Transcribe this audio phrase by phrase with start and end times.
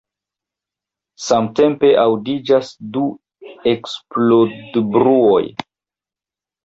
[1.25, 3.05] Samtempe aŭdiĝas du
[3.75, 5.43] eksplodbruoj.